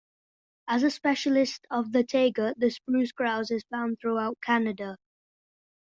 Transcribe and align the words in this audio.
As 0.67 0.81
a 0.81 0.89
specialist 0.89 1.67
of 1.69 1.91
the 1.91 2.03
taiga, 2.03 2.55
the 2.57 2.71
spruce 2.71 3.11
grouse 3.11 3.51
is 3.51 3.63
found 3.69 3.99
throughout 3.99 4.41
Canada. 4.41 4.97